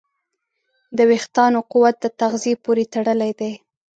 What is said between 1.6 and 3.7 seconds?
قوت د تغذیې پورې تړلی دی.